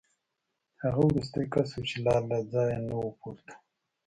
[0.83, 3.53] هغه وروستی کس و چې لا له ځایه نه و پورته